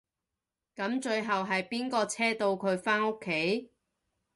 [0.75, 3.69] 噉最後係邊個車到佢返屋企？